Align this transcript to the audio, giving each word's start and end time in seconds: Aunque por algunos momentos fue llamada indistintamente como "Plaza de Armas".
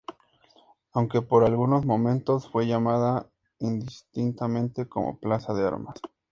Aunque 0.93 1.21
por 1.21 1.43
algunos 1.43 1.85
momentos 1.85 2.49
fue 2.49 2.65
llamada 2.65 3.29
indistintamente 3.59 4.89
como 4.89 5.19
"Plaza 5.19 5.53
de 5.53 5.67
Armas". 5.67 5.93